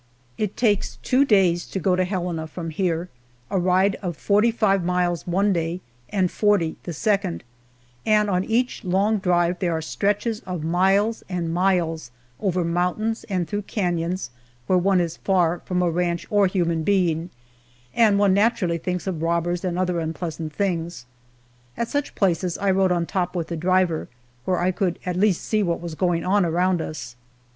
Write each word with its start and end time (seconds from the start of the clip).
It 0.35 0.57
takes 0.57 0.97
two 1.03 1.25
days 1.25 1.67
to 1.67 1.77
go 1.79 1.95
to 1.95 2.03
Helena 2.05 2.47
from 2.47 2.71
here, 2.71 3.09
a 3.51 3.59
ride 3.59 3.97
of 4.01 4.17
forty 4.17 4.49
five 4.49 4.83
miles 4.83 5.27
one 5.27 5.53
day 5.53 5.79
and 6.09 6.31
forty 6.31 6.75
the 6.85 6.91
second; 6.91 7.43
and 8.03 8.27
on 8.27 8.43
each 8.43 8.83
long 8.83 9.19
drive 9.19 9.59
there 9.59 9.73
are 9.73 9.79
stretches 9.83 10.39
of 10.39 10.63
miles 10.63 11.21
and 11.29 11.53
miles 11.53 12.09
over 12.39 12.63
mountains 12.63 13.25
and 13.25 13.47
through 13.47 13.61
canons 13.61 14.31
where 14.65 14.79
one 14.79 14.99
is 14.99 15.17
far 15.17 15.59
from 15.65 15.83
a 15.83 15.91
ranch 15.91 16.25
or 16.31 16.47
human 16.47 16.81
being, 16.81 17.29
and 17.93 18.17
one 18.17 18.33
naturally 18.33 18.79
thinks 18.79 19.05
of 19.05 19.21
robbers 19.21 19.63
and 19.63 19.77
other 19.77 19.99
unpleasant 19.99 20.51
things. 20.51 21.05
At 21.77 21.89
such 21.89 22.15
places 22.15 22.57
I 22.57 22.71
rode 22.71 22.91
on 22.91 23.05
top 23.05 23.35
with 23.35 23.49
the 23.49 23.55
driver, 23.55 24.07
where 24.45 24.57
I 24.57 24.71
could 24.71 24.97
at 25.05 25.15
least 25.15 25.43
see 25.43 25.61
what 25.61 25.79
was 25.79 25.93
going 25.93 26.25
on 26.25 26.43
around 26.43 26.81
us. 26.81 27.15